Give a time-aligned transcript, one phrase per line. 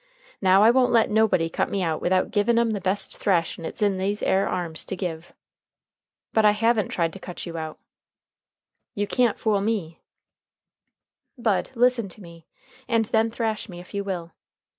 [0.41, 3.83] Now I won't let nobody cut me out without givin' 'em the best thrashin' it's
[3.83, 5.31] in these 'ere arms to give."
[6.33, 7.77] "But I haven't tried to cut you out."
[8.95, 10.01] "You can't fool me."
[11.37, 12.47] "Bud, listen to me,
[12.87, 14.31] and then thrash me if you will.